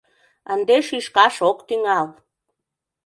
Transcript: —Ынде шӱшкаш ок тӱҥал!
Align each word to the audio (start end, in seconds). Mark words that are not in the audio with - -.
—Ынде 0.53 0.77
шӱшкаш 0.87 1.35
ок 1.49 1.57
тӱҥал! 1.67 2.07